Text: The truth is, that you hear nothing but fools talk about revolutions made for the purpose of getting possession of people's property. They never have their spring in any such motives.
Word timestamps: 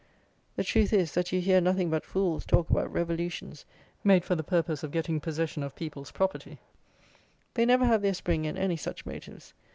The 0.55 0.63
truth 0.63 0.93
is, 0.93 1.11
that 1.11 1.31
you 1.31 1.41
hear 1.41 1.61
nothing 1.61 1.91
but 1.91 2.03
fools 2.07 2.43
talk 2.43 2.71
about 2.71 2.91
revolutions 2.91 3.65
made 4.03 4.25
for 4.25 4.33
the 4.33 4.41
purpose 4.41 4.81
of 4.81 4.89
getting 4.91 5.19
possession 5.19 5.61
of 5.61 5.75
people's 5.75 6.09
property. 6.09 6.57
They 7.53 7.67
never 7.67 7.85
have 7.85 8.01
their 8.01 8.15
spring 8.15 8.45
in 8.45 8.57
any 8.57 8.77
such 8.77 9.05
motives. 9.05 9.53